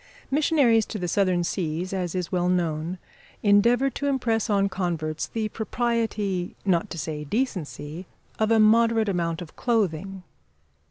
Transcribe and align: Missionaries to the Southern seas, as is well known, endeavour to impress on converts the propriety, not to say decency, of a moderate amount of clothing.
Missionaries 0.31 0.87
to 0.87 0.97
the 0.97 1.07
Southern 1.07 1.43
seas, 1.43 1.93
as 1.93 2.15
is 2.15 2.31
well 2.31 2.49
known, 2.49 2.97
endeavour 3.43 3.91
to 3.91 4.07
impress 4.07 4.49
on 4.49 4.67
converts 4.67 5.27
the 5.27 5.47
propriety, 5.49 6.55
not 6.65 6.89
to 6.89 6.97
say 6.97 7.23
decency, 7.23 8.07
of 8.39 8.49
a 8.49 8.59
moderate 8.59 9.09
amount 9.09 9.43
of 9.43 9.55
clothing. 9.55 10.23